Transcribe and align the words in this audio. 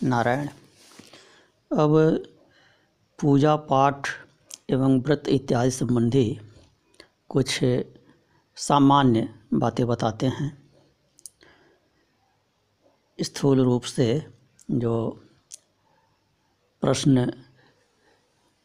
नारायण। 0.00 0.48
अब 1.70 1.92
पूजा 3.18 3.56
पाठ 3.56 4.08
एवं 4.70 4.98
व्रत 5.00 5.28
इत्यादि 5.28 5.70
संबंधी 5.70 6.40
कुछ 7.28 7.58
सामान्य 8.56 9.28
बातें 9.54 9.86
बताते 9.86 10.26
हैं। 10.26 10.50
स्थूल 13.18 13.60
रूप 13.60 13.82
से 13.82 14.06
जो 14.70 14.94
प्रश्न 16.82 17.30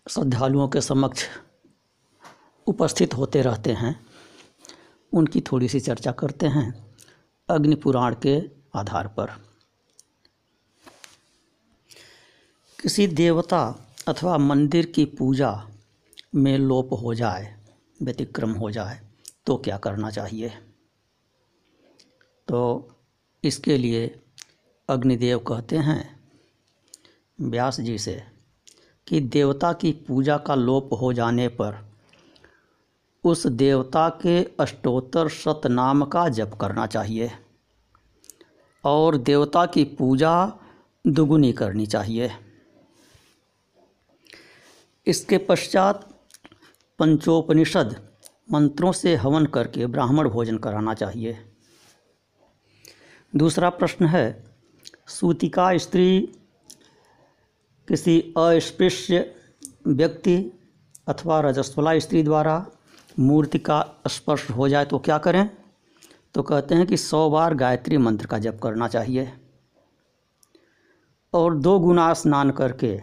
श्रद्धालुओं 0.07 0.67
के 0.67 0.81
समक्ष 0.81 1.25
उपस्थित 2.67 3.13
होते 3.13 3.41
रहते 3.41 3.73
हैं, 3.73 3.95
उनकी 5.13 5.41
थोड़ी 5.41 5.67
सी 5.67 5.79
चर्चा 5.79 6.11
करते 6.11 6.47
हैं 6.47 6.97
अग्नि 7.49 7.75
पुराण 7.75 8.15
के 8.25 8.41
आधार 8.75 9.07
पर। 9.07 9.48
किसी 12.79 13.07
देवता 13.07 13.87
अथवा 14.07 14.37
मंदिर 14.37 14.85
की 14.85 15.05
पूजा 15.05 15.67
में 16.35 16.57
लोप 16.57 16.89
हो 16.93 17.13
जाए, 17.13 17.57
व्यतिक्रम 18.01 18.51
हो 18.51 18.71
जाए 18.71 18.99
तो 19.45 19.57
क्या 19.57 19.77
करना 19.77 20.09
चाहिए? 20.09 20.49
तो 22.47 22.89
इसके 23.43 23.77
लिए 23.77 24.19
अग्निदेव 24.89 25.39
कहते 25.39 25.77
हैं, 25.77 26.19
व्यास 27.41 27.79
जी 27.79 27.97
से, 27.97 28.23
कि 29.07 29.19
देवता 29.19 29.73
की 29.73 29.91
पूजा 30.07 30.37
का 30.37 30.55
लोप 30.55 30.89
हो 30.93 31.13
जाने 31.13 31.47
पर 31.47 31.85
उस 33.23 33.47
देवता 33.47 34.09
के 34.09 34.43
अष्टोत्तर 34.59 35.27
शतनाम 35.27 36.05
का 36.05 36.29
जप 36.29 36.57
करना 36.61 36.87
चाहिए 36.87 37.31
और 38.83 39.17
देवता 39.17 39.65
की 39.65 39.83
पूजा 39.83 40.53
दुगुनी 41.07 41.53
करनी 41.53 41.85
चाहिए। 41.85 42.31
इसके 45.09 45.37
पश्चात 45.37 46.07
पंचोपनिषद 46.99 47.95
मंत्रों 48.51 48.91
से 48.91 49.15
हवन 49.15 49.45
करके 49.45 49.85
ब्राह्मण 49.85 50.29
भोजन 50.29 50.57
कराना 50.57 50.93
चाहिए। 50.93 51.37
दूसरा 53.35 53.69
प्रश्न 53.69 54.05
है 54.05 54.43
सूतिका 55.07 55.77
स्त्री 55.77 56.19
किसी 57.87 58.19
अस्पृश्य 58.37 59.35
व्यक्ति 59.87 60.37
अथवा 61.07 61.39
रजस्वला 61.41 61.97
स्त्री 61.99 62.23
द्वारा 62.23 62.65
मूर्ति 63.19 63.59
का 63.59 63.95
स्पर्श 64.07 64.49
हो 64.49 64.67
जाए 64.69 64.85
तो 64.85 64.99
क्या 64.99 65.17
करें? 65.17 65.49
तो 66.35 66.43
कहते 66.43 66.75
हैं 66.75 66.87
कि 66.87 66.97
सौ 66.97 67.29
बार 67.29 67.53
गायत्री 67.53 67.97
मंत्र 67.97 68.25
का 68.25 68.37
जप 68.37 68.59
करना 68.63 68.87
चाहिए। 68.87 69.31
और 71.33 71.55
दो 71.55 71.79
गुना 71.79 72.13
स्नान 72.13 72.51
करके 72.51 72.97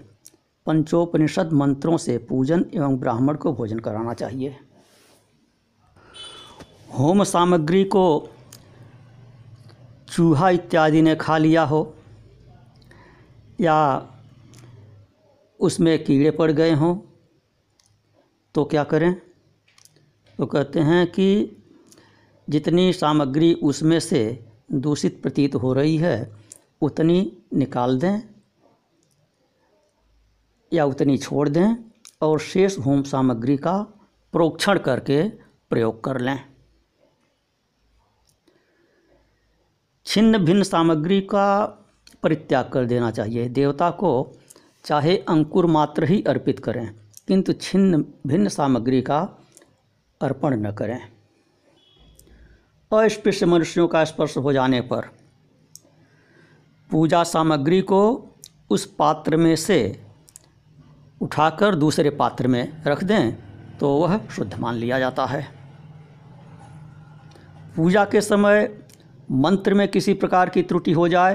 पंचोपनिषद 0.67 1.53
मंत्रों 1.53 1.97
से 1.97 2.17
पूजन 2.19 2.65
एवं 2.75 2.97
ब्राह्मण 2.99 3.37
को 3.37 3.53
भोजन 3.53 3.79
कराना 3.79 4.15
चाहिए। 4.15 4.57
होम 6.99 7.23
सामग्री 7.25 7.85
को 7.85 8.07
चूहा 10.09 10.51
इत्यादि 10.51 11.03
ने 11.03 11.15
खा 11.17 11.39
लिया 11.39 11.63
हो, 11.65 11.95
या 13.61 14.09
उसमें 15.61 16.05
कीड़े 16.05 16.31
पड़ 16.31 16.51
गए 16.53 16.73
हों 16.73 16.97
तो 18.55 18.65
क्या 18.65 18.85
करें? 18.85 19.15
तो 20.39 20.47
कहते 20.47 20.81
हैं 20.81 21.07
कि 21.07 21.57
जितनी 22.49 22.93
सामग्री 22.93 23.53
उसमें 23.55 23.99
से 24.01 24.23
दूषित 24.73 25.21
प्रतीत 25.23 25.55
हो 25.55 25.73
रही 25.73 25.97
है, 25.97 26.33
उतनी 26.83 27.37
निकाल 27.55 27.99
दें। 27.99 28.36
या 30.73 30.85
उतनी 30.85 31.17
छोड़ 31.19 31.49
दें 31.49 31.77
और 32.23 32.41
शेष 32.41 32.79
होम 32.79 33.03
सामग्री 33.03 33.57
का 33.57 33.77
प्रोक्षण 34.33 34.79
करके 34.79 35.29
प्रयोग 35.71 36.03
कर 36.05 36.21
लें। 36.21 36.39
छिन्न 40.07 40.39
भिन्न 40.39 40.63
सामग्री 40.63 41.21
का 41.21 41.65
परित्याग 42.23 42.69
कर 42.69 42.85
देना 42.85 43.11
चाहिए। 43.11 43.49
देवता 43.49 43.91
को 43.91 44.33
चाहे 44.85 45.17
अंकुर 45.19 45.67
मात्र 45.67 46.05
ही 46.05 46.23
अर्पित 46.23 46.59
करें, 46.59 46.95
किंतु 47.29 47.53
छिन्न 47.53 48.05
भिन्न 48.27 48.49
सामग्री 48.49 49.03
का 49.03 49.19
अर्पण 50.21 50.57
न 50.57 50.73
करें। 50.73 51.01
अस्पृश्य 52.93 53.47
मनुष्यों 53.47 53.89
का 53.89 54.05
स्पर्श 54.05 54.37
हो 54.37 54.53
जाने 54.53 54.81
पर 54.81 55.09
पूजा 56.91 57.23
सामग्री 57.25 57.81
को 57.83 58.01
उस 58.71 58.85
पात्र 58.95 59.37
में 59.37 59.55
से 59.57 60.06
उठाकर 61.21 61.75
दूसरे 61.75 62.11
पात्र 62.11 62.47
में 62.47 62.83
रख 62.87 63.05
दें 63.05 63.33
तो 63.79 63.97
वह 63.97 64.19
शुद्ध 64.29 64.55
मान 64.55 64.75
लिया 64.75 64.99
जाता 64.99 65.27
है। 65.27 65.47
पूजा 67.77 68.05
के 68.05 68.21
समय 68.21 68.69
मंत्र 69.31 69.75
में 69.75 69.87
किसी 69.89 70.15
प्रकार 70.15 70.49
की 70.49 70.63
त्रुटि 70.63 70.93
हो 70.93 71.07
जाए 71.09 71.35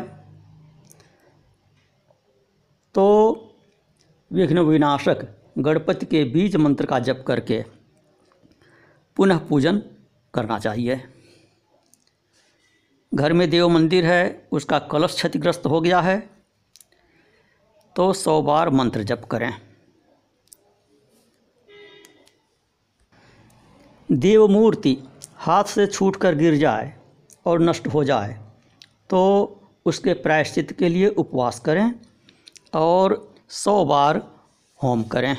तो 2.96 3.06
विघ्न 4.32 4.60
विनाशक 4.60 5.28
गणपति 5.58 6.06
के 6.06 6.24
बीज 6.24 6.56
मंत्र 6.56 6.86
का 6.86 7.00
जप 7.00 7.24
करके 7.28 7.64
पुनः 9.18 9.38
पूजन 9.48 9.82
करना 10.34 10.60
चाहिए। 10.60 11.02
घर 13.12 13.34
में 13.34 13.50
देव 13.50 13.68
मंदिर 13.70 14.06
है, 14.06 14.48
उसका 14.52 14.80
कलश 14.82 15.16
क्षतिग्रस्त 15.16 15.66
हो 15.66 15.82
गया 15.82 16.00
है 16.02 16.20
तो 17.96 18.12
सौ 18.14 18.42
बार 18.42 18.70
मंत्र 18.70 19.04
जप 19.04 19.26
करें। 19.32 19.52
देव 24.12 24.48
मूर्ति 24.48 24.98
हाथ 25.38 25.64
से 25.64 25.88
छूट 25.88 26.16
कर 26.16 26.36
गिर 26.36 26.56
जाए 26.56 26.94
और 27.46 27.62
नष्ट 27.62 27.88
हो 27.88 28.04
जाए 28.04 28.34
तो 29.10 29.22
उसके 29.86 30.14
प्रायश्चित 30.14 30.72
के 30.72 30.90
लिए 30.90 31.08
उपवास 31.08 31.60
करें 31.60 31.94
और 32.74 33.36
सौ 33.50 33.86
बार 33.86 34.22
होम 34.84 35.04
करें। 35.04 35.38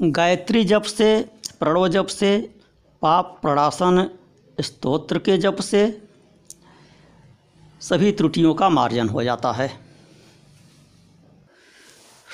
गायत्री 0.00 0.64
जप 0.64 0.82
से, 0.82 1.30
प्रणव 1.60 1.88
जप 1.88 2.06
से, 2.06 2.38
पाप 3.02 3.38
प्रणाशन 3.42 4.10
स्तोत्र 4.60 5.18
के 5.18 5.38
जप 5.38 5.60
से 5.60 6.02
सभी 7.80 8.12
त्रुटियों 8.12 8.54
का 8.54 8.68
मार्जन 8.68 9.08
हो 9.08 9.22
जाता 9.22 9.52
है। 9.52 9.83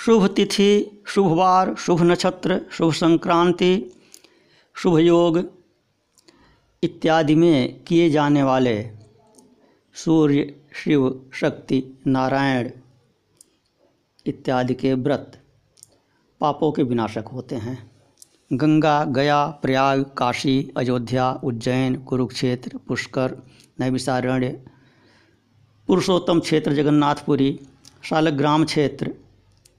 शुभ 0.05 0.27
तिथि 0.27 1.03
शुभ 1.07 1.27
वार 1.27 1.75
शुभ 1.75 2.03
नक्षत्र 2.03 2.61
शुभ 2.73 2.93
संक्रांति 2.93 3.93
शुभ 4.75 4.99
योग 4.99 5.39
इत्यादि 6.83 7.35
में 7.35 7.85
किए 7.85 8.11
जाने 8.11 8.43
वाले 8.43 8.91
सूर्य, 9.95 10.55
शिव, 10.75 11.29
शक्ति, 11.33 11.83
नारायण 12.07 12.71
इत्यादि 14.27 14.75
के 14.75 14.95
व्रत 14.95 15.39
पापों 16.41 16.73
के 16.73 16.83
विनाशक 16.83 17.29
होते 17.29 17.57
हैं। 17.57 17.91
गंगा, 18.53 19.05
गया, 19.05 19.47
प्रयाग, 19.47 20.05
काशी, 20.19 20.71
अयोध्या, 20.77 21.33
उज्जैन, 21.45 21.97
कुरुक्षेत्र, 21.97 22.79
पुष्कर 22.89 23.43
नैविसारण्य 23.81 24.65
पुरुषोत्तम 25.89 26.41
क्षेत्र, 26.41 26.73
जगन्नाथपुरी, 26.73 27.61
शालग्राम 28.03 28.65
क्षेत्र 28.65 29.15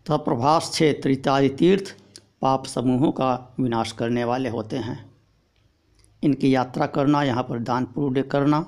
तथा 0.06 0.18
प्रभास 0.18 0.70
क्षेत्र 0.72 1.10
इत्यादि 1.10 1.50
तीर्थ 1.50 1.96
पाप 2.42 2.66
समूहों 2.66 3.12
का 3.12 3.56
विनाश 3.60 3.92
करने 3.92 4.24
वाले 4.24 4.50
होते 4.50 4.78
हैं। 4.78 5.00
इनकी 6.24 6.54
यात्रा 6.56 6.86
करना, 6.86 7.24
यहाँ 7.24 7.44
पर 7.44 7.60
दान 7.60 7.86
पुण्य 7.86 8.22
करना 8.24 8.60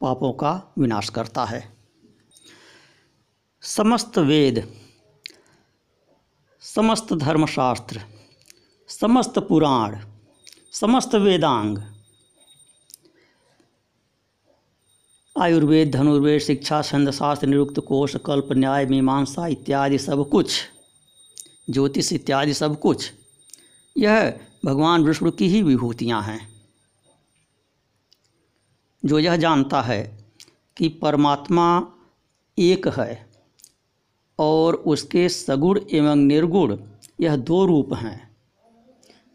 पापों 0.00 0.32
का 0.32 0.74
विनाश 0.78 1.08
करता 1.08 1.44
है। 1.44 1.62
समस्त 3.62 4.18
वेद, 4.18 4.62
समस्त 6.62 7.12
धर्मशास्त्र, 7.14 8.00
समस्त 8.88 9.38
पुराण, 9.38 9.98
समस्त 10.72 11.14
वेदांग 11.14 11.78
आयुर्वेद, 15.38 15.90
धनुर्वेद, 15.90 16.40
शिक्षा 16.40 16.82
छंदशास्त्र 16.82 17.46
निरुक्त 17.46 17.80
कोष, 17.80 18.16
कल्प, 18.16 18.48
न्याय, 18.52 18.86
मीमांसा 18.86 19.46
इत्यादि 19.46 19.98
सब 19.98 20.28
कुछ, 20.28 20.60
ज्योतिष 21.70 22.12
इत्यादि 22.12 22.54
सब 22.54 22.80
कुछ, 22.80 23.12
यह 23.98 24.40
भगवान 24.64 25.04
विष्णु 25.04 25.30
की 25.30 25.48
ही 25.48 25.62
विभूतियाँ 25.62 26.22
हैं। 26.22 26.48
जो 29.04 29.18
यह 29.18 29.36
जानता 29.36 29.82
है 29.82 30.24
कि 30.76 30.88
परमात्मा 30.88 31.86
एक 32.58 32.88
है 32.88 33.26
और 34.38 34.74
उसके 34.74 35.28
सगुण 35.28 35.80
एवं 35.92 36.16
निर्गुण 36.16 36.76
यह 37.20 37.36
दो 37.36 37.66
रूप 37.66 37.94
हैं। 37.94 38.36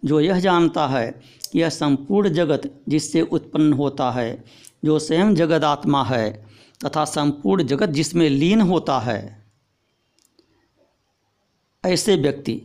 जो 0.06 0.19
यह 0.19 0.39
जानता 0.39 0.88
है 0.88 1.21
कि 1.51 1.59
यह 1.59 1.69
संपूर्ण 1.69 2.30
जगत 2.30 2.81
जिससे 2.89 3.21
उत्पन्न 3.21 3.74
होता 3.74 4.12
है 4.12 4.44
जो 4.86 5.00
स्वयं 5.00 5.36
जगदात्मा 5.36 6.04
है 6.04 6.45
तथा 6.86 7.06
संपूर्ण 7.06 7.63
जगत 7.63 7.89
जिसमें 7.89 8.30
लीन 8.30 8.62
होता 8.62 9.00
है, 9.00 9.45
ऐसे 11.86 12.16
व्यक्ति 12.16 12.62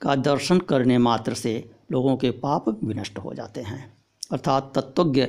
का 0.00 0.14
दर्शन 0.14 0.58
करने 0.58 0.98
मात्र 0.98 1.34
से 1.34 1.70
लोगों 1.92 2.16
के 2.16 2.30
पाप 2.30 2.68
विनष्ट 2.84 3.18
हो 3.18 3.34
जाते 3.34 3.60
हैं। 3.60 3.96
अर्थात 4.32 4.72
तत्वज्ञ 4.78 5.26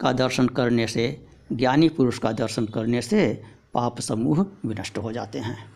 का 0.00 0.12
दर्शन 0.12 0.48
करने 0.48 0.86
से, 0.86 1.26
ज्ञानी 1.52 1.88
पुरुष 1.88 2.18
का 2.18 2.32
दर्शन 2.32 2.66
करने 2.66 3.02
से 3.02 3.44
पाप 3.74 4.00
समूह 4.00 4.46
विनष्ट 4.66 4.98
हो 4.98 5.12
जाते 5.12 5.38
हैं। 5.38 5.72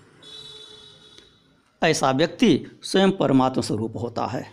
ऐसा 1.82 2.10
व्यक्ति 2.10 2.80
स्वयं 2.82 3.12
परमात्मा 3.12 3.62
स्वरूप 3.62 3.96
होता 3.96 4.26
है। 4.26 4.46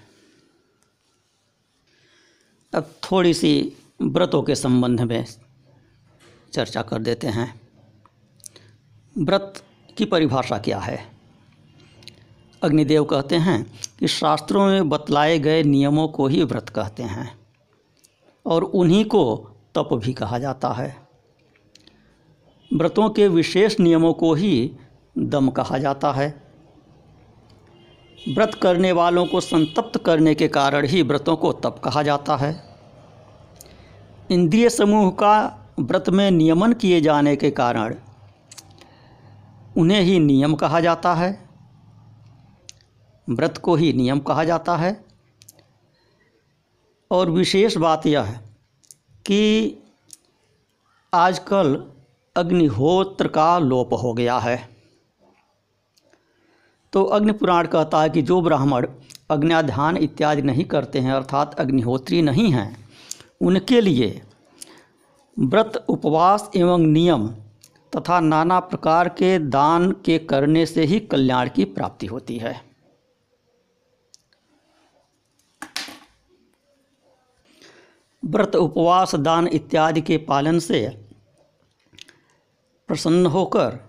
अब 2.74 2.96
थोड़ी 3.12 3.34
सी 3.34 3.78
व्रतों 4.02 4.44
के 4.44 4.56
संबंध 4.56 5.02
में 5.02 5.26
चर्चा 6.54 6.82
कर 6.82 7.00
देते 7.00 7.28
हैं। 7.28 7.62
व्रत 9.18 9.64
की 9.98 10.06
परिभाषा 10.06 10.58
क्या 10.58 10.80
है? 10.80 11.06
अग्निदेव 12.64 13.04
कहते 13.04 13.36
हैं 13.36 13.72
कि 14.00 14.08
शास्त्रों 14.08 14.68
में 14.68 14.90
बतलाए 14.90 15.40
गए 15.40 15.64
नियमों 15.64 16.08
को 16.08 16.28
ही 16.28 16.44
व्रत 16.44 16.70
कहते 16.70 17.04
हैं 17.04 17.40
और 18.46 18.64
उन्हीं 18.64 19.06
को 19.06 19.36
तप 19.76 19.90
भी 19.94 20.14
कहा 20.14 20.40
जाता 20.40 20.70
है। 20.70 21.08
व्रतों 22.74 23.10
के 23.10 23.28
विशेष 23.28 23.80
नियमों 23.80 24.14
को 24.14 24.34
ही 24.34 24.76
दम 25.18 25.50
कहा 25.50 25.78
जाता 25.78 26.12
है। 26.12 26.44
व्रत 28.34 28.60
करने 28.64 28.92
वालों 28.92 29.26
को 29.26 29.42
संतप्त 29.42 30.04
करने 30.06 30.36
के 30.36 30.48
कारण 30.48 30.86
ही 30.86 31.02
व्रतों 31.02 31.36
को 31.36 31.54
तप 31.54 31.82
कहा 31.84 32.04
जाता 32.04 32.36
है। 32.36 32.71
इंद्रिय 34.32 34.70
समूह 34.70 35.12
का 35.12 35.60
व्रत 35.80 36.10
में 36.10 36.32
नियमन 36.32 36.74
किए 36.74 37.02
जाने 37.02 37.36
के 37.36 37.52
कारण 37.52 37.96
उन्हें 39.78 40.02
ही 40.02 40.20
नियम 40.20 40.56
कहा 40.56 40.80
जाता 40.80 41.14
है। 41.14 41.50
व्रत 43.30 43.58
को 43.58 43.76
ही 43.76 43.94
नियम 43.94 44.20
कहा 44.20 44.44
जाता 44.44 44.78
है। 44.78 45.06
और 47.12 47.30
विशेष 47.30 47.78
बात 47.78 48.06
यह 48.06 48.22
है 48.22 48.42
कि 49.26 49.78
आजकल 51.14 51.84
अग्निहोत्र 52.36 53.28
का 53.28 53.60
लोप 53.60 53.94
हो 53.94 54.14
गया 54.14 54.38
है। 54.38 54.70
तो 56.94 57.04
अग्नि 57.04 57.32
पुराण 57.32 57.68
कहता 57.68 58.02
है 58.02 58.10
कि 58.10 58.22
जो 58.22 58.42
ब्राह्मण 58.42 58.88
अग्न्याध्यान 59.32 59.98
इत्यादि 59.98 60.42
नहीं 60.42 60.66
करते 60.66 61.00
हैं, 61.00 61.14
अर्थात 61.14 61.60
अग्निहोत्री 61.60 62.22
नहीं 62.22 62.52
हैं 62.52 62.81
उनके 63.42 63.82
लिए 63.82 64.22
व्रत, 65.38 65.86
उपवास 65.90 66.50
एवं 66.56 66.86
नियम 66.88 67.28
तथा 67.96 68.20
नाना 68.20 68.60
प्रकार 68.60 69.10
के 69.10 69.38
दान 69.40 69.92
के 70.06 70.18
करने 70.20 70.66
से 70.66 70.84
ही 70.84 71.00
कल्याण 71.00 71.50
की 71.50 71.66
प्राप्ति 71.66 72.06
होती 72.06 72.38
है। 72.38 72.54
व्रत, 78.24 78.56
उपवास, 78.56 79.16
दान 79.16 79.48
इत्यादि 79.48 80.02
के 80.02 80.18
पालन 80.18 80.60
से 80.60 80.88
प्रसन्न 82.90 83.26
होकर 83.26 83.80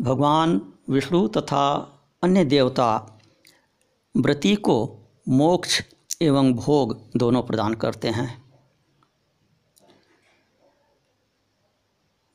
भगवान 0.00 0.60
विष्णु 0.90 1.26
तथा 1.28 1.66
अन्य 2.22 2.44
देवता 2.44 2.90
व्रती 4.14 4.54
को 4.56 4.76
मोक्ष 5.28 5.82
एवं 6.22 6.54
भोग 6.54 7.10
दोनों 7.16 7.42
प्रदान 7.42 7.74
करते 7.74 8.08
हैं। 8.08 8.44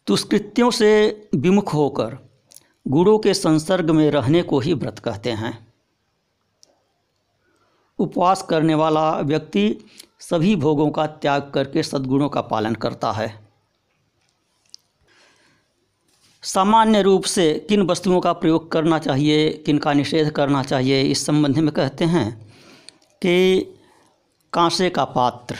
दुष्कृत्यों 0.08 0.72
से 0.72 1.30
विमुख 1.36 1.74
होकर 1.74 2.18
गुरु 2.88 3.18
के 3.20 3.34
संसर्ग 3.34 3.90
में 3.90 4.12
रहने 4.12 4.42
को 4.42 4.60
ही 4.60 4.74
व्रत 4.74 5.00
कहते 5.00 5.32
हैं। 5.32 5.68
उपवास 8.00 8.42
करने 8.42 8.76
वाला 8.76 9.20
व्यक्ति 9.20 9.86
सभी 10.20 10.56
भोगों 10.56 10.90
का 10.92 11.08
त्याग 11.08 11.52
करके 11.54 11.84
सद्गुणों 11.84 12.30
का 12.30 12.42
पालन 12.42 12.76
करता 12.76 13.12
है। 13.12 13.50
सामान्य 16.42 17.02
रूप 17.02 17.24
से 17.24 17.66
किन 17.70 17.82
वस्तुओं 17.82 18.22
का 18.22 18.34
प्रयोग 18.34 18.72
करना 18.72 19.00
चाहिए, 19.00 19.50
किन 19.66 19.78
का 19.78 19.94
निषेध 19.94 20.30
करना 20.30 20.64
चाहिए, 20.64 21.02
इस 21.02 21.26
संबंध 21.26 21.60
में 21.60 21.74
कहते 21.74 22.06
हैं। 22.06 22.49
कि 23.22 23.60
कांसे 24.54 24.90
का 24.90 25.06
पात्र, 25.06 25.56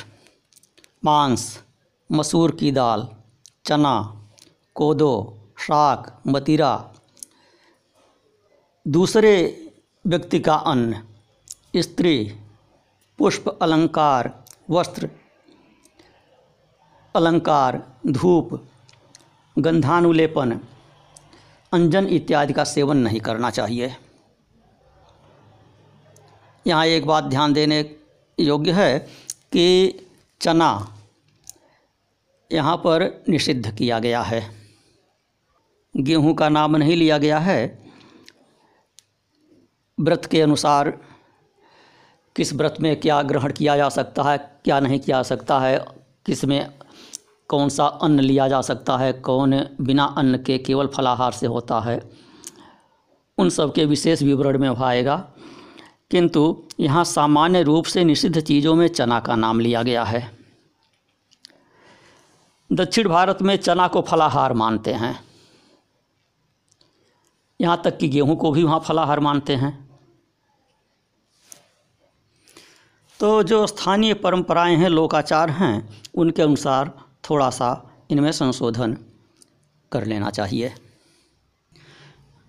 मांस, 1.06 1.64
मसूर 2.12 2.52
की 2.52 2.72
दाल, 2.72 3.08
चना, 3.66 3.96
कोदो, 4.76 5.38
शाक, 5.60 6.22
मतीरा, 6.28 6.94
दूसरे 8.88 9.34
व्यक्ति 10.08 10.40
का 10.40 10.56
अन्न, 10.56 11.04
स्त्री, 11.76 12.38
पुष्प, 13.18 13.50
अलंकार, 13.62 14.44
वस्त्र, 14.70 15.10
अलंकार, 17.16 17.84
धूप, 18.08 18.68
गंधानुलेपन, 19.58 20.60
अंजन 21.74 22.08
इत्यादि 22.08 22.54
का 22.54 22.64
सेवन 22.64 22.98
नहीं 22.98 23.20
करना 23.20 23.50
चाहिए। 23.50 23.96
यहाँ 26.66 26.86
एक 26.86 27.06
बात 27.06 27.24
ध्यान 27.24 27.54
देने 27.54 27.80
योग्य 28.38 28.72
है 28.72 29.00
कि 29.54 30.00
चना 30.42 30.72
यहाँ 32.52 32.76
पर 32.78 33.24
निषिद्ध 33.30 33.76
किया 33.76 34.00
गया 34.00 34.22
है। 34.22 34.42
गेहूँ 35.96 36.34
का 36.34 36.50
नाम 36.50 36.76
नहीं 36.76 36.96
लिया 36.96 37.18
गया 37.18 37.40
है। 37.40 37.80
व्रत 39.98 40.26
के 40.26 40.42
अनुसार 40.42 40.90
किस 42.36 42.54
व्रत 42.54 42.76
में 42.82 43.00
क्या 43.00 43.22
ग्रहण 43.22 43.52
किया 43.52 43.76
जा 43.78 43.90
सकता 43.90 44.24
है, 44.24 44.38
क्या 44.38 44.80
नहीं 44.80 45.00
किया 45.00 45.18
जा 45.18 45.24
सकता 45.24 45.60
है, 45.60 45.78
किसमें 46.26 46.70
कौन 47.50 47.70
सा 47.70 47.86
अन्न 47.86 48.20
लिया 48.20 48.48
जा 48.48 48.62
सकता 48.62 48.98
है, 48.98 49.12
कौन 49.14 49.60
बिना 49.82 50.04
अन्न 50.18 50.38
के 50.38 50.58
केवल 50.58 50.88
फलाहार 50.88 51.32
से 51.32 51.48
होता 51.48 51.80
है, 51.80 52.00
उन 53.38 53.50
सब 53.50 53.74
के 53.74 53.86
विशेष 53.86 54.22
विवरण 54.22 54.58
में 54.58 54.70
आएगा। 54.70 55.18
किंतु 56.12 56.64
यहाँ 56.80 57.04
सामान्य 57.04 57.64
रूप 57.64 57.86
से 57.86 58.04
निषिद्ध 58.04 58.42
चीज़ों 58.42 58.76
में 58.76 58.88
चना 58.88 59.20
का 59.20 59.36
नाम 59.36 59.60
लिया 59.60 59.84
गया 59.84 60.04
है। 60.04 60.38
दक्षिण 62.72 63.08
भारत 63.10 63.42
में 63.42 63.56
चना 63.58 63.88
को 63.88 64.02
फलाहार 64.02 64.54
मानते 64.54 64.94
हैं। 64.94 65.20
यहाँ 67.62 67.82
तक 67.86 67.98
कि 67.98 68.08
गेहूँ 68.08 68.36
को 68.36 68.52
भी 68.52 68.64
वहाँ 68.64 68.80
फलाहार 68.80 69.20
मानते 69.20 69.56
हैं। 69.56 69.90
तो 73.20 73.44
जो 73.44 73.68
स्थानीय 73.68 74.14
परंपराएँ 74.14 74.76
हैं, 74.76 74.90
लोकाचार 74.90 75.50
हैं, 75.50 75.90
उनके 76.16 76.42
अनुसार 76.42 76.92
थोड़ा 77.30 77.50
सा 77.50 77.90
इनमें 78.12 78.32
संशोधन 78.32 78.98
कर 79.92 80.06
लेना 80.06 80.30
चाहिए। 80.30 80.74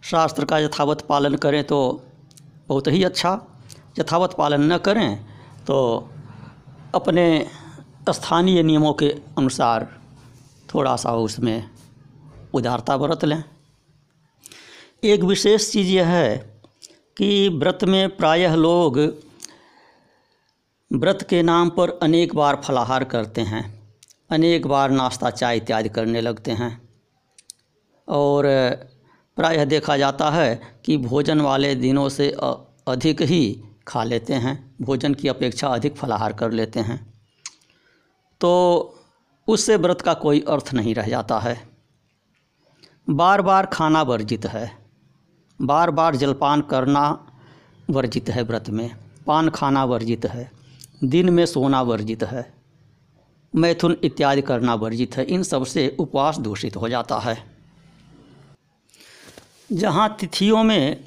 शास्त्र 0.02 0.44
का 0.44 0.58
यथावत 0.58 1.00
पालन 1.00 1.34
करें 1.34 1.64
तो 1.64 2.06
बहुत 2.70 2.86
ही 2.86 3.02
अच्छा 3.04 3.30
यथावत 3.98 4.34
पालन 4.38 4.72
न 4.72 4.76
करें 4.78 5.26
तो 5.66 5.76
अपने 6.94 7.24
स्थानीय 8.10 8.62
नियमों 8.62 8.92
के 8.92 9.08
अनुसार 9.38 9.86
थोड़ा 10.68 10.94
सा 10.96 11.14
उसमें 11.18 11.70
उदारता 12.54 12.96
बरत 12.96 13.24
लें। 13.24 13.42
एक 15.04 15.20
विशेष 15.22 15.70
चीज़ 15.72 15.88
यह 15.88 16.06
है 16.06 16.36
कि 17.16 17.48
व्रत 17.48 17.84
में 17.84 18.16
प्रायः 18.16 18.54
लोग 18.54 18.98
व्रत 20.90 21.26
के 21.30 21.42
नाम 21.42 21.70
पर 21.70 21.90
अनेक 22.02 22.34
बार 22.34 22.60
फलाहार 22.64 23.04
करते 23.04 23.40
हैं, 23.42 23.64
अनेक 24.30 24.66
बार 24.66 24.90
नाश्ता 24.90 25.30
चाय 25.30 25.56
इत्यादि 25.56 25.88
करने 25.88 26.20
लगते 26.20 26.52
हैं 26.52 26.72
और 28.08 28.46
प्रायः 29.40 29.64
देखा 29.64 29.96
जाता 29.96 30.30
है 30.30 30.60
कि 30.84 30.96
भोजन 30.96 31.40
वाले 31.40 31.74
दिनों 31.74 32.08
से 32.08 32.36
अधिक 32.88 33.22
ही 33.22 33.62
खा 33.88 34.04
लेते 34.04 34.34
हैं। 34.34 34.76
भोजन 34.82 35.14
की 35.14 35.28
अपेक्षा 35.28 35.68
अधिक 35.68 35.96
फलाहार 35.96 36.32
कर 36.32 36.50
लेते 36.50 36.80
हैं। 36.80 37.14
तो 38.40 38.50
उससे 39.48 39.76
व्रत 39.76 40.00
का 40.00 40.14
कोई 40.14 40.40
अर्थ 40.40 40.74
नहीं 40.74 40.94
रह 40.94 41.08
जाता 41.08 41.38
है। 41.38 41.68
बार 43.10 43.42
बार 43.42 43.66
खाना 43.66 44.02
वर्जित 44.02 44.46
है। 44.46 44.78
बार 45.62 45.90
बार 45.90 46.16
जलपान 46.16 46.60
करना 46.60 47.26
वर्जित 47.90 48.28
है 48.28 48.42
व्रत 48.42 48.70
में। 48.70 48.90
पान 49.26 49.50
खाना 49.50 49.84
वर्जित 49.84 50.26
है। 50.26 50.50
दिन 51.04 51.30
में 51.30 51.46
सोना 51.46 51.82
वर्जित 51.82 52.24
है। 52.24 52.54
मैथुन 53.54 53.96
इत्यादि 54.04 54.42
करना 54.42 54.74
वर्जित 54.74 55.16
है। 55.16 55.24
इन 55.24 55.42
सबसे 55.42 55.96
उपवास 56.00 56.38
दूषित 56.38 56.76
हो 56.76 56.88
जाता 56.88 57.18
है। 57.18 57.59
जहाँ 59.72 60.16
तिथियों 60.20 60.62
में 60.64 61.04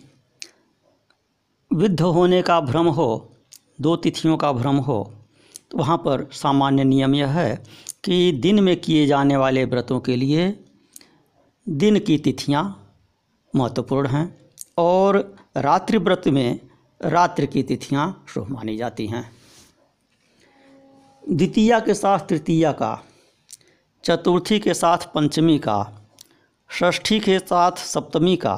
विद्ध 1.74 2.02
होने 2.02 2.42
का 2.42 2.60
भ्रम 2.62 2.88
हो, 2.88 3.36
दो 3.82 3.96
तिथियों 3.96 4.38
का 4.38 4.52
भ्रम 4.52 4.76
हो 4.76 5.14
तो 5.72 5.78
वहाँ 5.78 5.98
पर 5.98 6.30
सामान्य 6.32 6.84
नियम 6.84 7.16
यह 7.16 7.28
है 7.28 7.64
कि 8.04 8.32
दिन 8.32 8.64
में 8.64 8.76
किए 8.82 9.06
जाने 9.06 9.38
वाले 9.38 9.66
व्रतों 9.66 10.00
के 10.00 10.16
लिए 10.16 10.60
दिन 11.70 12.00
की 12.00 12.18
तिथियाँ 12.18 12.64
महत्वपूर्ण 13.56 14.08
हैं 14.08 14.52
और 14.78 15.38
रात्रि 15.58 15.98
व्रत 15.98 16.28
में 16.28 16.60
रात्रि 17.02 17.48
की 17.48 17.64
तिथियाँ 17.64 18.26
शुभ 18.28 18.50
मानी 18.50 18.78
जाती 18.78 19.08
हैं। 19.08 19.32
द्वितीया 21.30 21.80
के 21.80 21.94
साथ 21.94 22.20
तृतीया 22.20 22.72
का, 22.72 23.04
चतुर्थी 24.04 24.60
के 24.60 24.74
साथ 24.74 24.98
पंचमी 24.98 25.60
का 25.60 26.03
षष्ठी 26.74 27.20
के 27.20 27.40
साथ 27.40 27.72
सप्तमी 27.72 28.36
का, 28.36 28.54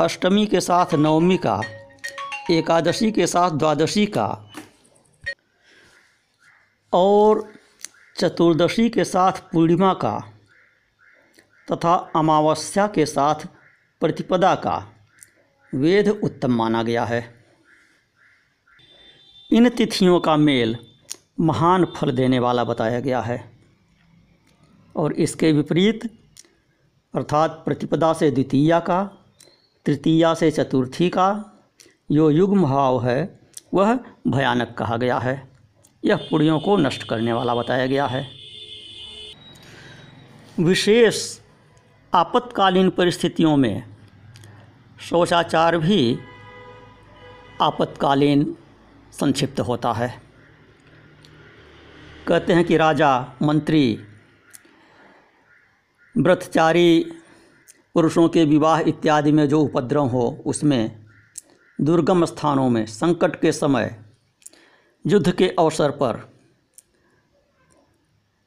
अष्टमी 0.00 0.46
के 0.46 0.60
साथ 0.60 0.94
नवमी 0.94 1.36
का, 1.36 1.60
एकादशी 2.50 3.12
के 3.12 3.26
साथ 3.26 3.50
द्वादशी 3.50 4.06
का 4.06 4.52
और 6.92 7.52
चतुर्दशी 8.16 8.88
के 8.90 9.04
साथ 9.04 9.32
पूर्णिमा 9.32 9.94
का 9.94 10.18
तथा 11.72 11.94
अमावस्या 12.16 12.86
के 12.86 13.06
साथ 13.06 13.46
प्रतिपदा 14.00 14.54
का 14.54 14.92
वेद 15.74 16.08
उत्तम 16.08 16.54
माना 16.54 16.82
गया 16.82 17.04
है। 17.04 17.44
इन 19.52 19.68
तिथियों 19.68 20.20
का 20.20 20.36
मेल 20.36 20.76
महान 21.40 21.84
फल 21.84 22.12
देने 22.12 22.38
वाला 22.38 22.64
बताया 22.64 23.00
गया 23.00 23.20
है 23.20 23.52
और 24.96 25.12
इसके 25.12 25.52
विपरीत 25.52 26.19
अर्थात 27.14 27.62
प्रतिपदा 27.64 28.12
से 28.12 28.30
द्वितीया 28.30 28.80
का, 28.80 29.04
तृतीया 29.86 30.34
से 30.34 30.50
चतुर्थी 30.50 31.08
का 31.08 31.52
जो 32.12 32.30
युग्म 32.30 32.62
भाव 32.62 33.06
है, 33.06 33.40
वह 33.74 33.98
भयानक 34.28 34.74
कहा 34.78 34.96
गया 34.96 35.18
है। 35.18 35.48
यह 36.04 36.16
पुड़ियों 36.16 36.60
को 36.60 36.76
नष्ट 36.76 37.02
करने 37.02 37.32
वाला 37.32 37.54
बताया 37.54 37.86
गया 37.86 38.06
है। 38.06 38.28
विशेष 40.60 41.38
आपातकालीन 42.14 42.90
परिस्थितियों 42.90 43.56
में 43.56 43.82
शौचाचार 45.00 45.78
भी 45.78 46.18
आपातकालीन 47.62 48.56
संक्षिप्त 49.12 49.60
होता 49.60 49.92
है। 49.92 50.22
कहते 52.26 52.52
हैं 52.52 52.64
कि 52.64 52.76
राजा, 52.76 53.32
मंत्री 53.42 53.98
व्रतचारी 56.20 57.12
पुरुषों 57.94 58.28
के 58.28 58.44
विवाह 58.44 58.80
इत्यादि 58.80 59.32
में 59.32 59.48
जो 59.48 59.60
उपद्रव 59.60 60.06
हो, 60.06 60.42
उसमें 60.46 61.06
दुर्गम 61.80 62.24
स्थानों 62.24 62.70
में 62.70 62.86
संकट 62.86 63.40
के 63.40 63.52
समय, 63.52 64.04
युद्ध 65.06 65.32
के 65.32 65.48
अवसर 65.48 65.90
पर, 65.90 66.32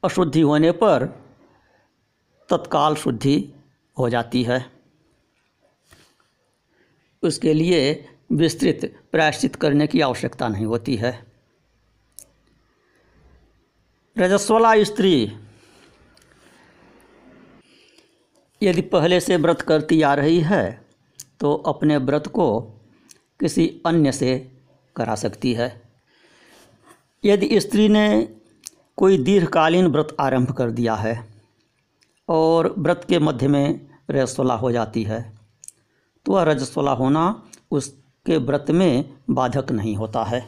अशुद्धि 0.04 0.40
होने 0.40 0.70
पर 0.70 1.06
तत्काल 2.48 2.94
शुद्धि 2.94 3.52
हो 3.98 4.08
जाती 4.08 4.42
है। 4.42 4.70
उसके 7.22 7.54
लिए 7.54 8.08
विस्तृत, 8.32 9.02
प्रायश्चित 9.12 9.56
करने 9.56 9.86
की 9.86 10.00
आवश्यकता 10.00 10.48
नहीं 10.48 10.66
होती 10.66 10.96
है। 10.96 11.26
रजस्वला 14.18 14.84
स्त्री 14.84 15.38
यदि 18.64 18.80
पहले 18.82 19.20
से 19.20 19.36
व्रत 19.36 19.60
करती 19.60 20.00
आ 20.02 20.14
रही 20.14 20.40
है 20.40 20.64
तो 21.40 21.54
अपने 21.66 21.96
व्रत 21.96 22.26
को 22.26 22.60
किसी 23.40 23.66
अन्य 23.86 24.12
से 24.12 24.36
करा 24.96 25.14
सकती 25.14 25.52
है। 25.54 25.68
यदि 27.24 27.60
स्त्री 27.60 27.88
ने 27.88 28.06
कोई 28.96 29.18
दीर्घकालीन 29.18 29.86
व्रत 29.86 30.16
आरंभ 30.20 30.52
कर 30.52 30.70
दिया 30.70 30.94
है 30.94 31.14
और 32.28 32.74
व्रत 32.78 33.06
के 33.08 33.18
मध्य 33.18 33.48
में 33.48 33.80
रजस्वला 34.10 34.54
हो 34.54 34.72
जाती 34.72 35.02
है 35.02 35.20
तो 36.26 36.32
वह 36.32 36.42
रजस्वला 36.42 36.92
होना 36.92 37.24
उसके 37.70 38.36
व्रत 38.36 38.70
में 38.70 39.04
बाधक 39.30 39.72
नहीं 39.72 39.96
होता 39.96 40.24
है। 40.24 40.46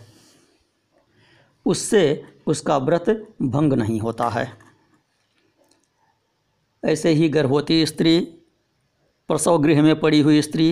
उससे 1.66 2.24
उसका 2.46 2.76
व्रत 2.78 3.04
भंग 3.42 3.72
नहीं 3.72 4.00
होता 4.00 4.28
है। 4.28 4.46
ऐसे 6.86 7.10
ही 7.10 7.28
गर्भवती 7.28 7.84
स्त्री 7.86 8.18
प्रसव 9.28 9.58
गृह 9.58 9.82
में 9.82 9.98
पड़ी 10.00 10.20
हुई 10.20 10.42
स्त्री, 10.42 10.68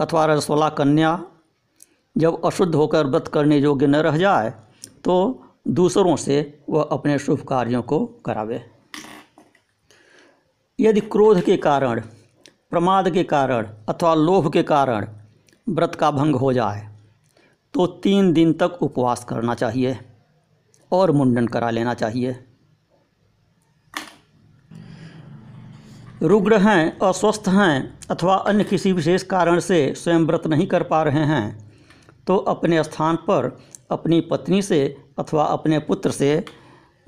अथवा 0.00 0.24
रजस्वला 0.26 0.68
कन्या, 0.70 1.12
जब 2.16 2.44
अशुद्ध 2.44 2.74
होकर 2.74 3.06
व्रत 3.06 3.28
करने 3.28 3.58
योग्य 3.58 3.86
न 3.86 3.96
रह 3.96 4.16
जाए 4.16 4.50
तो 5.04 5.14
दूसरों 5.68 6.16
से 6.16 6.36
वह 6.70 6.88
अपने 6.92 7.18
शुभ 7.18 7.40
कार्यों 7.48 7.82
को 7.82 8.04
करावे। 8.26 8.62
यदि 10.78 11.00
क्रोध 11.00 11.40
के 11.40 11.56
कारण, 11.56 12.00
प्रमाद 12.70 13.10
के 13.10 13.22
कारण, 13.24 13.66
अथवा 13.88 14.14
लोभ 14.14 14.52
के 14.52 14.62
कारण 14.62 15.06
व्रत 15.66 15.94
का 15.94 16.10
भंग 16.10 16.36
हो 16.36 16.52
जाए 16.52 16.88
तो 17.74 17.86
तीन 17.86 18.32
दिन 18.32 18.52
तक 18.52 18.78
उपवास 18.82 19.24
करना 19.24 19.54
चाहिए 19.54 19.98
और 20.92 21.10
मुंडन 21.10 21.46
करा 21.46 21.70
लेना 21.70 21.94
चाहिए। 21.94 22.36
रुग्ण 26.22 26.58
हैं, 26.58 26.98
अस्वस्थ 26.98 27.48
हैं 27.48 27.98
अथवा 28.10 28.34
अन्य 28.36 28.64
किसी 28.64 28.92
विशेष 28.92 29.22
कारण 29.22 29.58
से 29.60 29.94
स्वयं 29.94 30.26
व्रत 30.26 30.46
नहीं 30.46 30.66
कर 30.66 30.82
पा 30.82 31.02
रहे 31.02 31.24
हैं 31.24 31.72
तो 32.26 32.36
अपने 32.36 32.82
स्थान 32.84 33.16
पर 33.16 33.50
अपनी 33.90 34.20
पत्नी 34.20 34.60
से 34.62 34.96
अथवा 35.18 35.44
अपने 35.44 35.78
पुत्र 35.78 36.10
से 36.10 36.44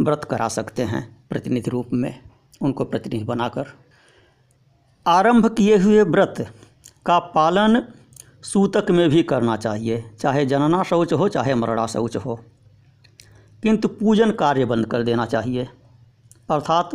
व्रत 0.01 0.25
करा 0.31 0.49
सकते 0.49 0.83
हैं 0.83 1.03
प्रतिनिधि 1.31 1.71
रूप 1.71 1.91
में, 1.93 2.19
उनको 2.63 2.85
प्रतिनिधि 2.85 3.25
बनाकर। 3.25 3.67
आरंभ 5.07 5.47
किए 5.55 5.77
हुए 5.77 6.03
व्रत 6.03 6.35
का 7.07 7.19
पालन 7.19 7.83
सूतक 8.43 8.91
में 8.91 9.09
भी 9.11 9.23
करना 9.23 9.57
चाहिए, 9.57 10.05
चाहे 10.21 10.45
जनना 10.47 10.83
शौच 10.83 11.13
हो, 11.13 11.29
चाहे 11.29 11.55
मरणा 11.55 11.87
शौच 11.87 12.17
हो। 12.17 12.39
किंतु 13.63 13.89
पूजन 13.91 14.31
कार्य 14.33 14.65
बंद 14.65 14.87
कर 14.87 15.03
देना 15.03 15.27
चाहिए। 15.27 15.69
अर्थात 16.51 16.91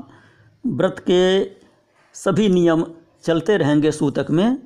व्रत 0.65 1.03
के 1.09 1.60
सभी 2.15 2.49
नियम 2.49 2.85
चलते 3.23 3.57
रहेंगे 3.57 3.91
सूतक 3.91 4.27
में, 4.29 4.57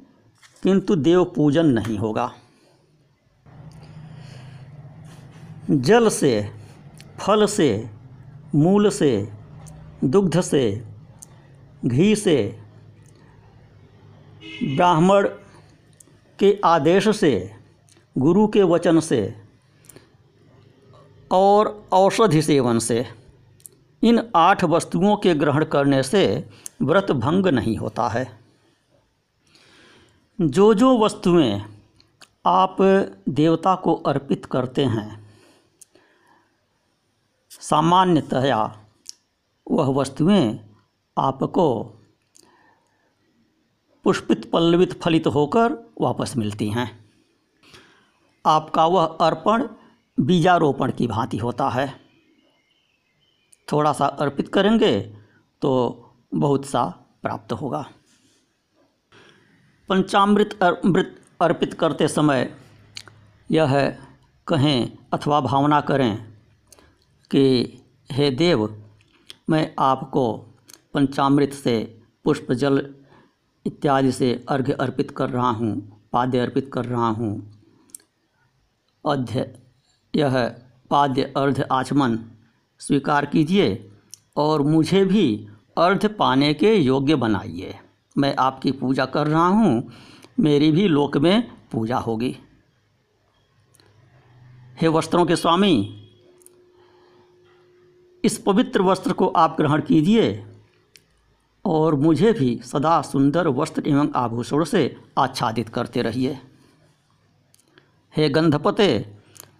किंतु 0.63 0.95
देव 0.95 1.23
पूजन 1.25 1.65
नहीं 1.65 1.97
होगा। 1.97 2.31
जल 5.71 6.09
से, 6.09 6.51
फल 7.19 7.45
से, 7.45 7.89
मूल 8.55 8.89
से, 8.89 9.31
दुग्ध 10.03 10.41
से, 10.41 10.83
घी 11.85 12.15
से, 12.15 12.59
ब्राह्मण 14.63 15.27
के 16.39 16.59
आदेश 16.65 17.07
से, 17.17 17.51
गुरु 18.17 18.47
के 18.47 18.63
वचन 18.63 18.99
से, 18.99 19.35
और 21.31 21.87
औषधि 21.91 22.41
सेवन 22.41 22.79
से, 22.79 23.05
इन 24.03 24.21
आठ 24.35 24.63
वस्तुओं 24.63 25.15
के 25.17 25.33
ग्रहण 25.35 25.65
करने 25.65 26.03
से 26.03 26.25
व्रत 26.81 27.11
भंग 27.11 27.47
नहीं 27.47 27.77
होता 27.77 28.07
है। 28.07 28.39
जो 30.41 30.73
जो 30.73 30.99
वस्तुएँ 30.99 31.61
आप 32.45 32.77
देवता 33.29 33.75
को 33.75 33.93
अर्पित 33.95 34.45
करते 34.45 34.85
हैं, 34.85 35.33
सामान्यतया 37.49 38.85
वह 39.71 39.87
वस्तुएँ 39.87 40.59
आपको 41.17 41.83
पुष्पित 44.03 44.51
पल्लवित 44.51 45.01
फलित 45.01 45.27
होकर 45.27 45.93
वापस 46.01 46.37
मिलती 46.37 46.69
हैं। 46.69 47.05
आपका 48.45 48.85
वह 48.85 49.05
अर्पण 49.05 49.67
बीजारोपण 50.19 50.91
की 50.91 51.07
भांति 51.07 51.37
होता 51.37 51.69
है। 51.69 52.01
थोड़ा 53.71 53.93
सा 53.93 54.05
अर्पित 54.05 54.47
करेंगे 54.47 55.01
तो 55.61 56.01
बहुत 56.33 56.65
सा 56.65 56.83
प्राप्त 57.21 57.53
होगा। 57.53 57.85
पंचामृत 59.89 60.63
अमृत 60.63 61.15
अर्पित 61.41 61.73
करते 61.73 62.07
समय 62.07 62.53
यह 63.51 63.97
कहें 64.47 64.97
अथवा 65.13 65.39
भावना 65.41 65.81
करें 65.81 66.33
कि, 67.31 67.43
हे 68.11 68.29
देव, 68.31 68.83
मैं 69.49 69.75
आपको 69.79 70.37
पंचामृत 70.93 71.53
से 71.53 72.01
पुष्प 72.23 72.51
जल 72.51 72.95
इत्यादि 73.65 74.11
से 74.11 74.45
अर्घ्य 74.49 74.73
अर्पित 74.73 75.11
कर 75.11 75.29
रहा 75.29 75.49
हूँ, 75.49 76.01
पाद्य 76.13 76.39
अर्पित 76.39 76.69
कर 76.73 76.85
रहा 76.85 77.07
हूँ। 77.07 77.33
अध्य, 79.05 79.59
यह 80.15 80.47
पाद्य 80.89 81.33
अर्ध 81.37 81.67
आचमन 81.71 82.19
स्वीकार 82.79 83.25
कीजिए 83.25 83.91
और 84.37 84.61
मुझे 84.61 85.05
भी 85.05 85.47
अर्ध 85.77 86.15
पाने 86.15 86.53
के 86.53 86.75
योग्य 86.75 87.15
बनाइए। 87.15 87.75
मैं 88.17 88.35
आपकी 88.39 88.71
पूजा 88.71 89.05
कर 89.05 89.27
रहा 89.27 89.47
हूँ। 89.47 89.91
मेरी 90.39 90.71
भी 90.71 90.87
लोक 90.87 91.17
में 91.17 91.51
पूजा 91.71 91.97
होगी। 91.97 92.37
हे 94.81 94.87
वस्त्रों 94.87 95.25
के 95.25 95.35
स्वामी, 95.35 96.01
इस 98.23 98.37
पवित्र 98.37 98.81
वस्त्र 98.81 99.13
को 99.13 99.27
आप 99.27 99.57
ग्रहण 99.57 99.81
कीजिए 99.81 100.45
और 101.65 101.95
मुझे 101.95 102.33
भी 102.33 102.61
सदा 102.63 103.01
सुंदर 103.01 103.47
वस्त्र 103.47 103.83
एवं 103.87 104.09
आभूषण 104.15 104.63
से 104.63 104.97
आच्छादित 105.17 105.69
करते 105.69 106.01
रहिए। 106.01 106.39
हे 108.17 108.29
गंधपते, 108.29 109.05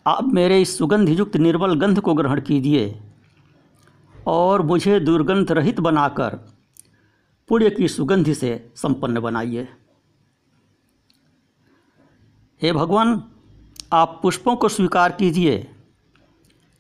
आप 0.08 0.24
मेरे 0.24 0.62
इस 0.62 0.78
सुगंधयुक्त 0.78 1.38
निर्बल 1.38 1.76
गंध 1.76 2.00
को 2.00 2.14
ग्रहण 2.14 2.42
कीजिए। 2.42 3.00
और 4.28 4.62
मुझे 4.62 5.00
दुर्गंध 5.00 5.52
रहित 5.52 5.80
बनाकर 5.80 6.36
पुण्य 7.48 7.70
की 7.70 7.88
सुगंधि 7.88 8.34
से 8.36 8.72
संपन्न 8.76 9.20
बनाइए। 9.20 9.68
हे 12.62 12.72
भगवान, 12.72 13.24
आप 13.94 14.20
पुष्पों 14.22 14.56
को 14.56 14.70
स्वीकार 14.70 15.12
कीजिए 15.12 15.72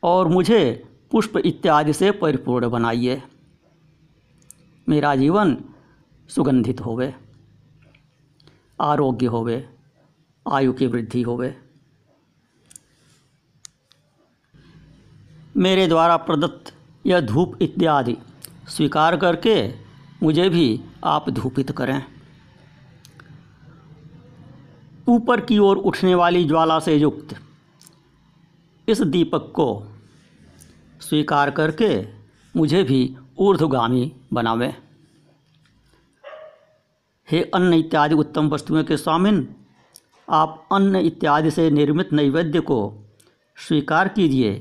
और 0.03 0.27
मुझे 0.27 0.89
पुष्प 1.11 1.37
इत्यादि 1.37 1.93
से 1.93 2.11
परिपूर्ण 2.11 2.69
बनाइए। 2.69 3.21
मेरा 4.89 5.15
जीवन 5.15 5.57
सुगंधित 6.29 6.81
होवे, 6.81 7.15
आरोग्य 8.81 9.25
होवे, 9.25 9.69
आयु 10.45 10.73
की 10.73 10.87
वृद्धि 10.87 11.21
होवे। 11.21 11.55
मेरे 15.57 15.87
द्वारा 15.87 16.17
प्रदत्त 16.17 16.75
यह 17.05 17.19
धूप 17.21 17.62
इत्यादि 17.62 18.17
स्वीकार 18.67 19.17
करके 19.17 19.74
मुझे 20.24 20.50
भी 20.50 20.81
आप 21.03 21.29
धूपित 21.29 21.71
करें। 21.71 22.01
ऊपर 25.07 25.41
की 25.41 25.57
ओर 25.57 25.77
उठने 25.77 26.15
वाली 26.15 26.43
ज्वाला 26.43 26.79
से 26.79 26.95
युक्त 26.95 27.35
इस 28.88 29.01
दीपक 29.01 29.51
को 29.55 29.67
स्वीकार 31.01 31.51
करके 31.51 32.07
मुझे 32.55 32.83
भी 32.83 33.17
ऊर्ध्वगामी 33.39 34.12
बनावें। 34.33 34.74
हे 37.27 37.41
अन्न 37.43 37.74
इत्यादि 37.74 38.15
उत्तम 38.15 38.50
वस्तुओं 38.50 38.83
के 38.83 38.97
स्वामिन, 38.97 39.47
आप 40.27 40.67
अन्न 40.71 40.95
इत्यादि 40.95 41.51
से 41.51 41.69
निर्मित 41.69 42.13
नैवेद्य 42.13 42.59
को 42.59 42.77
स्वीकार 43.57 44.07
कीजिए। 44.07 44.53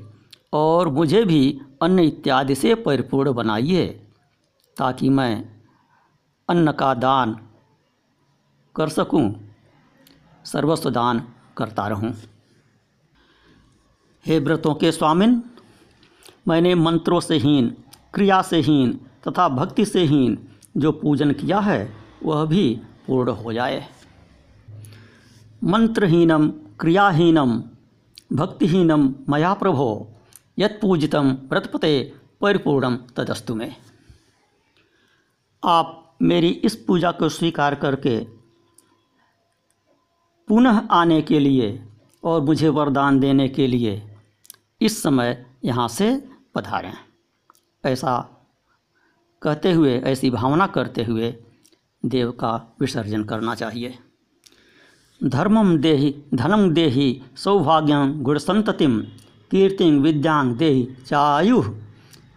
और 0.54 0.88
मुझे 0.88 1.24
भी 1.24 1.60
अन्न 1.82 1.98
इत्यादि 1.98 2.54
से 2.54 2.74
परिपूर्ण 2.74 3.32
बनाइए 3.32 3.86
ताकि 4.76 5.08
मैं 5.08 5.44
अन्न 6.48 6.72
का 6.72 6.94
दान 6.94 7.36
कर 8.76 8.88
सकूँ, 8.88 9.50
सर्वस्व 10.44 10.90
दान 10.90 11.22
करता 11.56 11.86
रहूँ। 11.88 12.12
हे 14.26 14.38
व्रतों 14.38 14.74
के 14.74 14.92
स्वामिन, 14.92 15.42
मैंने 16.48 16.74
मंत्रों 16.74 17.20
से 17.20 17.36
हीन, 17.36 17.68
क्रिया 18.14 18.40
से 18.42 18.60
हीन 18.60 18.92
तथा 19.28 19.48
भक्ति 19.48 19.84
से 19.84 20.04
हीन 20.04 20.38
जो 20.76 20.92
पूजन 20.92 21.32
किया 21.32 21.58
है, 21.58 21.92
वह 22.22 22.44
भी 22.44 22.80
पूर्ण 23.06 23.30
हो 23.30 23.52
जाए। 23.52 23.86
मंत्रहीनम, 25.64 26.48
क्रियाहीनम, 26.80 27.62
भक्तिहीनम 28.32 29.14
मया 29.28 29.54
प्रभो। 29.54 30.13
यत्पूजितम 30.58 31.30
व्रतपते 31.50 32.12
परिपूर्णम 32.40 32.96
तदस्तु 33.16 33.54
में। 33.54 33.76
आप 35.64 36.16
मेरी 36.22 36.48
इस 36.48 36.76
पूजा 36.76 37.12
को 37.12 37.28
स्वीकार 37.28 37.74
करके 37.74 38.18
पुनः 40.48 40.80
आने 40.90 41.22
के 41.22 41.38
लिए 41.38 41.88
और 42.24 42.40
मुझे 42.40 42.68
वरदान 42.68 43.20
देने 43.20 43.48
के 43.48 43.66
लिए 43.66 44.02
इस 44.80 45.02
समय 45.02 45.46
यहाँ 45.64 45.88
से 45.88 46.28
पधारें। 46.54 46.92
ऐसा 47.84 48.18
कहते 49.42 49.72
हुए, 49.72 49.98
ऐसी 49.98 50.30
भावना 50.30 50.66
करते 50.66 51.04
हुए 51.04 51.34
देव 52.04 52.30
का 52.30 52.76
विसर्जन 52.80 53.24
करना 53.24 53.54
चाहिए। 53.54 53.98
धर्मम 55.24 55.76
देहि 55.78 56.14
धनम 56.34 56.70
देहि 56.70 57.22
सौभाग्यम 57.36 58.22
गुणसंततिम 58.22 59.02
कीर्ति 59.54 59.90
विद्यांग 59.90 60.54
देहि 60.56 60.96
चायु 61.06 61.62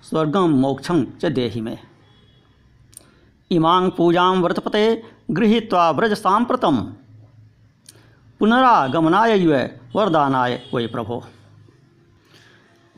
स्वर्गम 0.03 0.49
मोक्षं 0.49 1.03
च 1.05 1.25
देहि 1.25 1.61
में। 1.61 1.77
इमांग 3.51 3.91
पूजा 3.91 4.31
व्रतपते 4.33 5.03
गृहीत्वा 5.31 5.91
व्रज 5.91 6.13
सांप्रतम 6.13 6.77
पुनरागमनाय 8.39 9.65
वरदानाय 9.95 10.61
वै 10.73 10.87
प्रभो। 10.87 11.23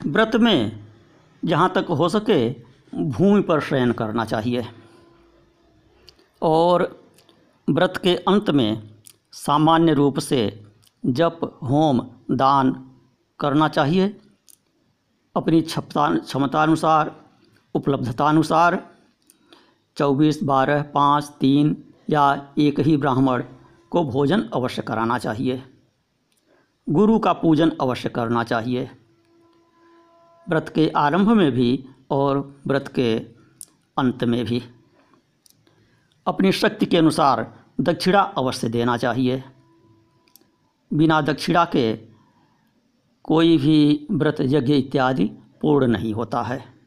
व्रत 0.08 0.36
में 0.36 0.84
जहाँ 1.46 1.72
तक 1.76 1.86
हो 1.90 2.10
सके 2.10 2.50
भूमि 2.96 3.42
पर 3.42 3.60
शयन 3.60 3.92
करना 3.92 4.26
चाहिए। 4.26 4.66
और 6.42 7.04
व्रत 7.70 8.00
के 8.04 8.16
अंत 8.16 8.50
में 8.50 8.84
सामान्य 9.32 9.94
रूप 9.94 10.20
से 10.20 10.66
जप, 11.06 11.60
होम, 11.64 12.08
दान 12.32 12.89
करना 13.40 13.68
चाहिए। 13.68 14.22
अपनी 15.36 15.62
क्षमता, 15.62 16.18
क्षमतानुसार, 16.18 17.16
उपलब्धतानुसार, 17.76 18.90
चौबीस, 19.98 20.44
बारह, 20.44 20.82
पाँच, 20.84 21.26
तीन 21.28 21.84
या 22.10 22.54
एक 22.58 22.80
ही 22.80 22.98
ब्राह्मण 22.98 23.44
को 23.90 24.04
भोजन 24.04 24.42
अवश्य 24.42 24.82
कराना 24.82 25.18
चाहिए। 25.18 25.64
गुरु 26.90 27.20
का 27.20 27.34
पूजन 27.34 27.72
अवश्य 27.82 28.10
करना 28.10 28.44
चाहिए। 28.44 28.92
व्रत 30.50 30.72
के 30.76 30.90
आरंभ 30.90 31.30
में 31.30 31.52
भी 31.52 31.86
और 32.10 32.62
व्रत 32.68 32.88
के 32.88 33.20
अंत 33.98 34.24
में 34.24 34.46
भी 34.46 34.64
अपनी 36.28 36.52
शक्ति 36.52 36.86
के 36.86 36.98
अनुसार 36.98 37.54
दक्षिणा 37.80 38.22
अवश्य 38.22 38.70
देना 38.70 38.98
चाहिए। 38.98 39.44
बिना 40.94 41.22
दक्षिणा 41.22 41.66
के 41.66 42.09
कोई 43.30 43.58
भी 43.58 44.08
व्रत 44.12 44.36
यज्ञ 44.42 44.74
इत्यादि 44.74 45.26
पूर्ण 45.62 45.88
नहीं 45.88 46.14
होता 46.14 46.42
है। 46.42 46.79